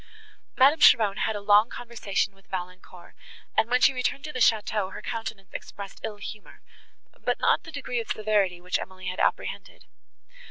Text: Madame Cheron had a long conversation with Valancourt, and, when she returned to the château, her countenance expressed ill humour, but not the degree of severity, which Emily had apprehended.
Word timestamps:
Madame 0.57 0.79
Cheron 0.79 1.17
had 1.17 1.35
a 1.35 1.39
long 1.41 1.69
conversation 1.69 2.33
with 2.33 2.47
Valancourt, 2.49 3.13
and, 3.55 3.69
when 3.69 3.79
she 3.81 3.93
returned 3.93 4.23
to 4.23 4.33
the 4.33 4.39
château, 4.39 4.91
her 4.91 5.01
countenance 5.03 5.53
expressed 5.53 5.99
ill 6.03 6.17
humour, 6.17 6.63
but 7.23 7.39
not 7.39 7.61
the 7.61 7.71
degree 7.71 7.99
of 7.99 8.07
severity, 8.07 8.59
which 8.59 8.79
Emily 8.79 9.09
had 9.09 9.19
apprehended. 9.19 9.85